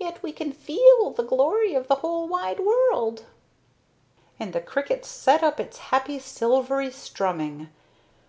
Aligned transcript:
Yet 0.00 0.20
we 0.20 0.32
can 0.32 0.50
feel 0.50 1.12
the 1.12 1.22
glory 1.22 1.76
of 1.76 1.86
the 1.86 1.94
whole 1.94 2.26
wide 2.26 2.58
world." 2.58 3.26
And 4.40 4.52
the 4.52 4.60
cricket 4.60 5.04
set 5.04 5.44
up 5.44 5.60
its 5.60 5.78
happy 5.78 6.18
silvery 6.18 6.90
strumming. 6.90 7.68